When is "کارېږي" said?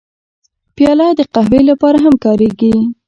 2.23-2.73